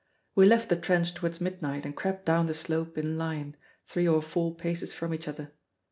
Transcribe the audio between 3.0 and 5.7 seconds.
line, three or four paces from each other.